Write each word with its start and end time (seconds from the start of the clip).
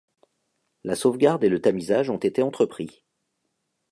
La 0.83 0.95
sauvegarde 0.95 1.43
et 1.43 1.49
le 1.49 1.61
tamisage 1.61 2.09
ont 2.09 2.17
été 2.17 2.41
entrepris. 2.41 3.03